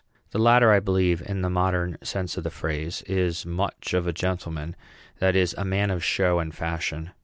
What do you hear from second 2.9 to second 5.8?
is much of a gentleman; that is, a